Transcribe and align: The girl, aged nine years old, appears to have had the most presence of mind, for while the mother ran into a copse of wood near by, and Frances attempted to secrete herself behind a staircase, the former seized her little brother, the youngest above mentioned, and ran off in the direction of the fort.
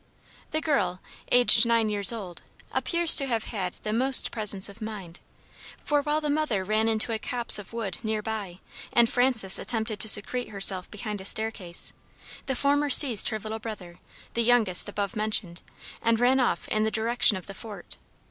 The 0.49 0.61
girl, 0.61 0.99
aged 1.31 1.63
nine 1.63 1.87
years 1.87 2.11
old, 2.11 2.41
appears 2.71 3.15
to 3.17 3.27
have 3.27 3.43
had 3.43 3.73
the 3.83 3.93
most 3.93 4.31
presence 4.31 4.67
of 4.67 4.81
mind, 4.81 5.19
for 5.83 6.01
while 6.01 6.19
the 6.19 6.27
mother 6.31 6.63
ran 6.63 6.89
into 6.89 7.11
a 7.13 7.19
copse 7.19 7.59
of 7.59 7.71
wood 7.71 7.99
near 8.01 8.23
by, 8.23 8.61
and 8.91 9.07
Frances 9.07 9.59
attempted 9.59 9.99
to 9.99 10.09
secrete 10.09 10.49
herself 10.49 10.89
behind 10.89 11.21
a 11.21 11.25
staircase, 11.25 11.93
the 12.47 12.55
former 12.55 12.89
seized 12.89 13.29
her 13.29 13.37
little 13.37 13.59
brother, 13.59 13.99
the 14.33 14.41
youngest 14.41 14.89
above 14.89 15.15
mentioned, 15.15 15.61
and 16.01 16.19
ran 16.19 16.39
off 16.39 16.67
in 16.69 16.83
the 16.83 16.89
direction 16.89 17.37
of 17.37 17.45
the 17.45 17.53
fort. 17.53 17.97